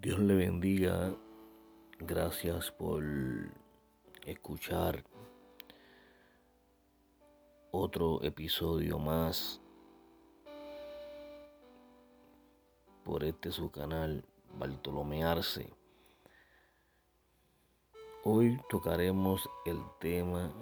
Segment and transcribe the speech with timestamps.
[0.00, 1.12] Dios le bendiga.
[1.98, 3.02] Gracias por
[4.24, 5.02] escuchar
[7.72, 9.60] otro episodio más
[13.04, 14.24] por este su canal
[14.56, 15.68] Bartolomearse.
[18.22, 20.52] Hoy tocaremos el tema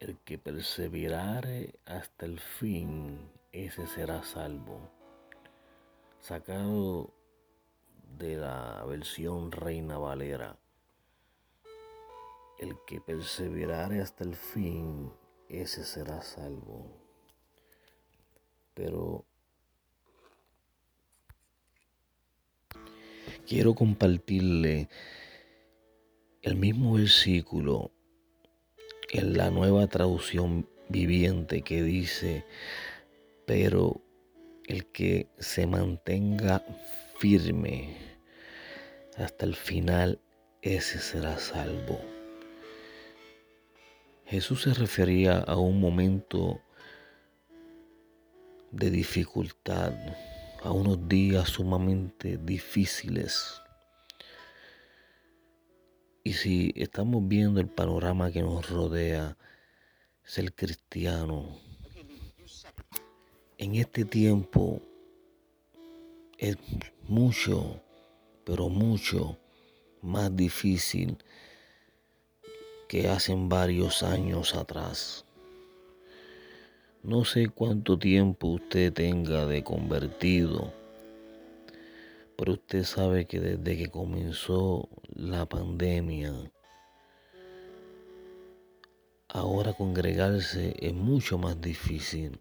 [0.00, 4.97] el que perseverare hasta el fin, ese será salvo
[6.20, 7.12] sacado
[8.18, 10.58] de la versión Reina Valera.
[12.58, 15.12] El que perseverare hasta el fin,
[15.48, 16.90] ese será salvo.
[18.74, 19.24] Pero
[23.46, 24.88] quiero compartirle
[26.42, 27.90] el mismo versículo
[29.10, 32.44] en la nueva traducción viviente que dice,
[33.46, 34.02] pero
[34.68, 36.62] el que se mantenga
[37.18, 37.96] firme
[39.16, 40.20] hasta el final,
[40.60, 41.98] ese será salvo.
[44.26, 46.60] Jesús se refería a un momento
[48.70, 49.94] de dificultad,
[50.62, 53.62] a unos días sumamente difíciles.
[56.22, 59.38] Y si estamos viendo el panorama que nos rodea,
[60.26, 61.67] es el cristiano
[63.58, 64.80] en este tiempo
[66.38, 66.56] es
[67.08, 67.80] mucho,
[68.44, 69.36] pero mucho
[70.00, 71.18] más difícil
[72.86, 75.24] que hace varios años atrás.
[77.02, 80.72] No sé cuánto tiempo usted tenga de convertido,
[82.36, 86.32] pero usted sabe que desde que comenzó la pandemia,
[89.26, 92.40] ahora congregarse es mucho más difícil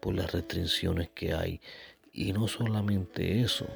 [0.00, 1.60] por las restricciones que hay.
[2.12, 3.66] Y no solamente eso,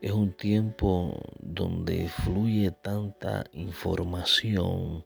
[0.00, 5.04] es un tiempo donde fluye tanta información,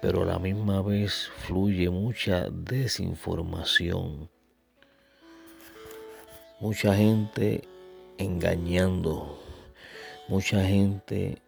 [0.00, 4.30] pero a la misma vez fluye mucha desinformación.
[6.60, 7.62] Mucha gente
[8.18, 9.42] engañando,
[10.28, 11.42] mucha gente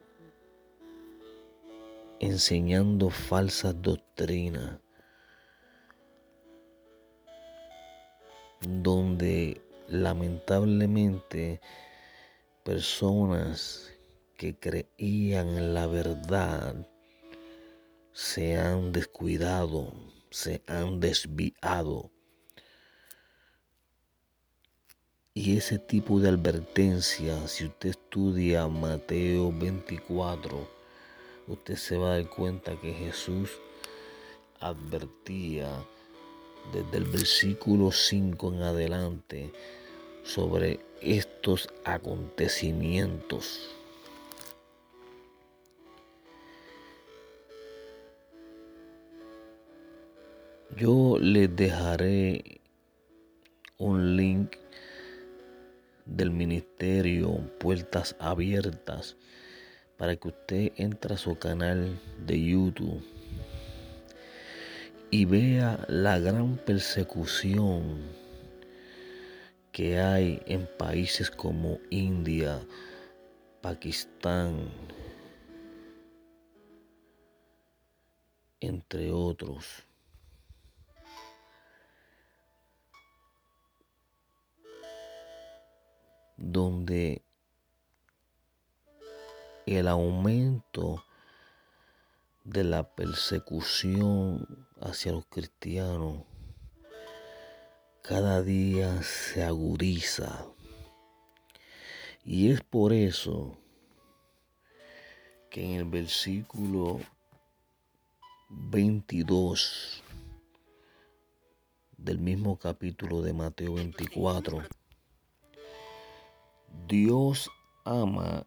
[2.18, 4.81] enseñando falsas doctrinas
[8.66, 11.60] donde lamentablemente
[12.64, 13.92] personas
[14.36, 16.88] que creían en la verdad
[18.12, 19.92] se han descuidado,
[20.30, 22.10] se han desviado.
[25.34, 30.68] Y ese tipo de advertencia, si usted estudia Mateo 24,
[31.48, 33.50] usted se va a dar cuenta que Jesús
[34.60, 35.68] advertía
[36.72, 39.52] desde el versículo 5 en adelante
[40.22, 43.70] sobre estos acontecimientos.
[50.76, 52.60] Yo les dejaré
[53.76, 54.56] un link
[56.06, 59.16] del ministerio Puertas Abiertas
[59.98, 63.04] para que usted entre a su canal de YouTube
[65.12, 68.00] y vea la gran persecución
[69.70, 72.58] que hay en países como India,
[73.60, 74.70] Pakistán,
[78.60, 79.84] entre otros.
[86.44, 87.22] donde
[89.64, 91.04] el aumento
[92.44, 96.24] de la persecución hacia los cristianos
[98.02, 100.44] cada día se agudiza.
[102.24, 103.56] Y es por eso
[105.50, 106.98] que en el versículo
[108.48, 110.02] 22
[111.96, 114.62] del mismo capítulo de Mateo 24,
[116.88, 117.48] Dios
[117.84, 118.46] ama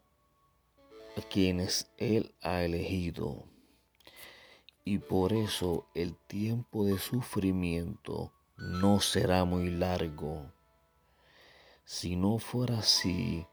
[1.16, 3.46] a quienes Él ha elegido
[4.86, 10.54] y por eso el tiempo de sufrimiento no será muy largo.
[11.84, 13.48] Si no fuera así,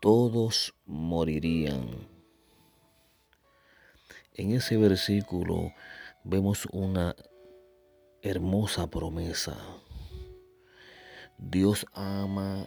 [0.00, 2.08] todos morirían.
[4.34, 5.72] En ese versículo
[6.24, 7.14] vemos una
[8.22, 9.58] hermosa promesa.
[11.36, 12.66] Dios ama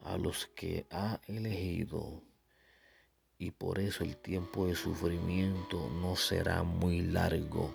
[0.00, 2.22] a los que ha elegido
[3.40, 7.72] y por eso el tiempo de sufrimiento no será muy largo.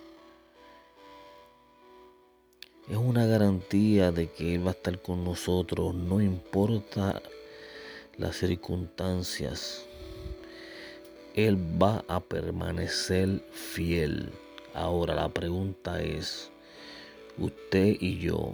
[2.89, 7.21] es una garantía de que Él va a estar con nosotros, no importa
[8.17, 9.85] las circunstancias.
[11.33, 14.31] Él va a permanecer fiel.
[14.73, 16.51] Ahora la pregunta es,
[17.37, 18.53] ¿usted y yo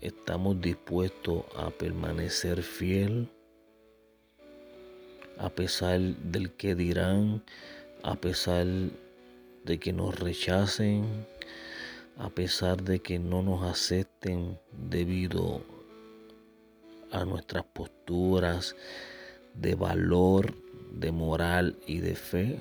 [0.00, 3.28] estamos dispuestos a permanecer fiel?
[5.40, 7.42] A pesar del que dirán,
[8.02, 8.66] a pesar
[9.64, 11.26] de que nos rechacen,
[12.18, 15.62] a pesar de que no nos acepten debido
[17.10, 18.76] a nuestras posturas
[19.54, 20.54] de valor,
[20.92, 22.58] de moral y de fe.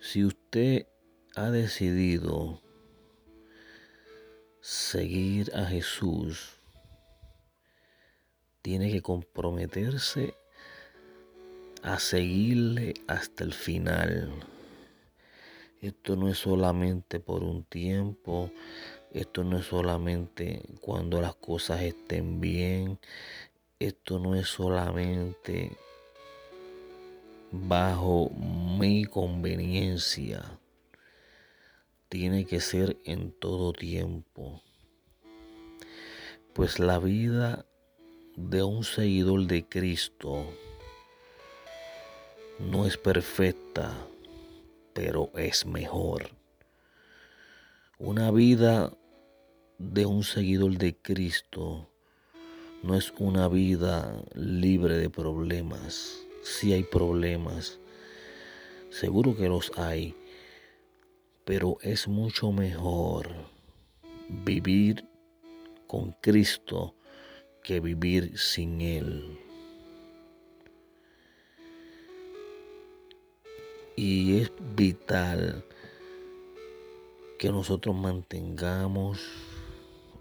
[0.00, 0.86] Si usted
[1.36, 2.62] ha decidido
[4.62, 6.63] seguir a Jesús,
[8.64, 10.32] tiene que comprometerse
[11.82, 14.32] a seguirle hasta el final.
[15.82, 18.50] Esto no es solamente por un tiempo,
[19.12, 22.98] esto no es solamente cuando las cosas estén bien,
[23.78, 25.76] esto no es solamente
[27.50, 30.58] bajo mi conveniencia,
[32.08, 34.62] tiene que ser en todo tiempo.
[36.54, 37.66] Pues la vida
[38.36, 40.44] de un seguidor de Cristo
[42.58, 43.92] no es perfecta,
[44.92, 46.30] pero es mejor.
[47.98, 48.92] Una vida
[49.78, 51.88] de un seguidor de Cristo
[52.82, 56.18] no es una vida libre de problemas.
[56.42, 57.78] Si hay problemas,
[58.90, 60.14] seguro que los hay,
[61.44, 63.28] pero es mucho mejor
[64.28, 65.08] vivir
[65.86, 66.94] con Cristo
[67.64, 69.40] que vivir sin Él.
[73.96, 75.64] Y es vital
[77.38, 79.20] que nosotros mantengamos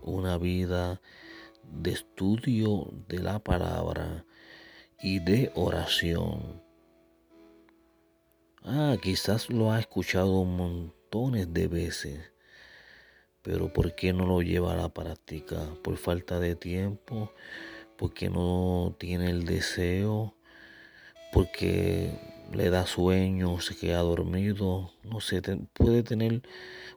[0.01, 1.01] una vida
[1.63, 4.25] de estudio de la palabra
[5.01, 6.61] y de oración.
[8.63, 12.32] Ah, quizás lo ha escuchado montones de veces,
[13.43, 15.59] pero ¿por qué no lo lleva a la práctica?
[15.83, 17.31] ¿Por falta de tiempo?
[17.97, 20.33] ¿Porque no tiene el deseo?
[21.31, 22.11] ¿Porque
[22.51, 25.41] le da sueño, se queda dormido, no sé,
[25.73, 26.41] puede tener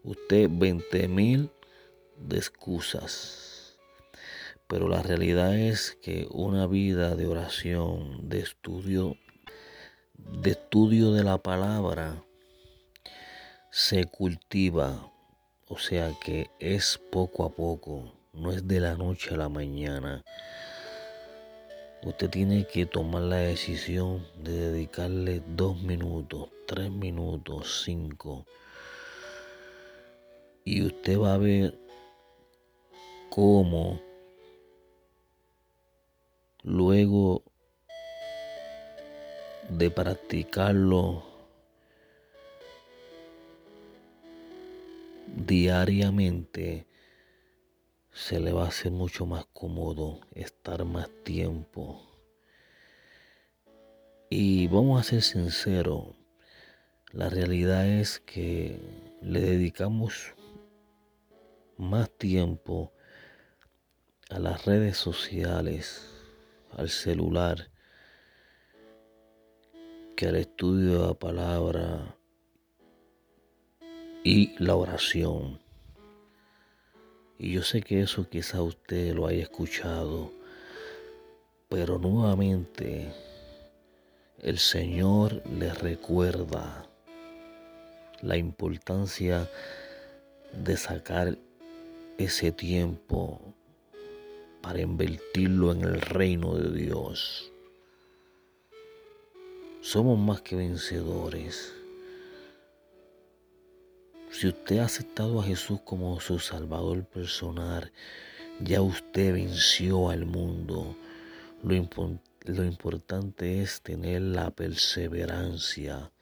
[0.02, 1.50] usted 20 mil
[2.18, 3.78] de excusas.
[4.66, 9.16] Pero la realidad es que una vida de oración, de estudio,
[10.14, 12.22] de estudio de la palabra,
[13.70, 15.12] se cultiva,
[15.68, 20.24] o sea que es poco a poco, no es de la noche a la mañana.
[22.04, 28.46] Usted tiene que tomar la decisión de dedicarle dos minutos, tres minutos, cinco.
[30.64, 31.76] Y usted va a ver
[33.28, 34.00] cómo
[36.62, 37.42] luego
[39.68, 41.25] de practicarlo
[45.36, 46.86] diariamente,
[48.10, 52.00] se le va a hacer mucho más cómodo estar más tiempo.
[54.30, 56.14] Y vamos a ser sinceros,
[57.12, 58.80] la realidad es que
[59.20, 60.34] le dedicamos
[61.76, 62.92] más tiempo
[64.30, 66.08] a las redes sociales,
[66.72, 67.70] al celular,
[70.16, 72.15] que al estudio de la palabra
[74.26, 75.60] y la oración.
[77.38, 80.32] Y yo sé que eso quizá usted lo haya escuchado,
[81.68, 83.12] pero nuevamente
[84.42, 86.88] el Señor le recuerda
[88.20, 89.48] la importancia
[90.52, 91.38] de sacar
[92.18, 93.40] ese tiempo
[94.60, 97.52] para invertirlo en el reino de Dios.
[99.82, 101.85] Somos más que vencedores.
[104.38, 107.90] Si usted ha aceptado a Jesús como su Salvador personal,
[108.60, 110.94] ya usted venció al mundo.
[111.62, 111.88] Lo,
[112.44, 116.12] lo importante es tener la perseverancia.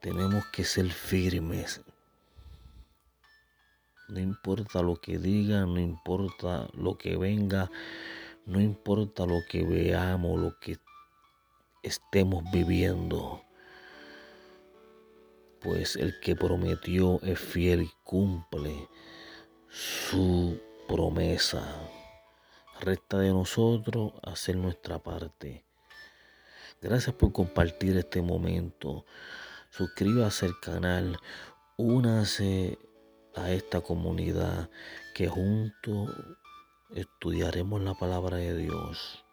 [0.00, 1.82] Tenemos que ser firmes.
[4.08, 7.70] No importa lo que diga, no importa lo que venga,
[8.46, 10.76] no importa lo que veamos, lo que
[11.84, 13.44] estemos viviendo
[15.60, 18.88] pues el que prometió es fiel y cumple
[19.68, 21.62] su promesa.
[22.80, 25.64] Resta de nosotros hacer nuestra parte.
[26.80, 29.04] Gracias por compartir este momento.
[29.70, 31.18] Suscríbase al canal.
[31.76, 32.78] Únase
[33.34, 34.70] a esta comunidad
[35.14, 36.10] que juntos
[36.94, 39.24] estudiaremos la palabra de Dios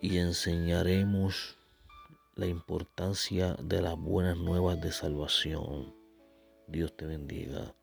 [0.00, 1.56] y enseñaremos
[2.36, 5.94] la importancia de las buenas nuevas de salvación.
[6.66, 7.76] Dios te bendiga.